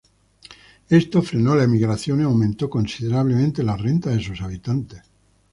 Esto 0.89 1.21
frenó 1.21 1.53
la 1.53 1.61
emigración 1.65 2.21
y 2.21 2.23
aumentó 2.23 2.71
considerablemente 2.71 3.61
la 3.61 3.77
renta 3.77 4.09
de 4.09 4.19
sus 4.23 4.41
habitantes. 4.41 5.03